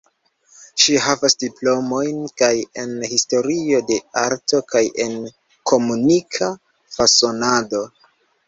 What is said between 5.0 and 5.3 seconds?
en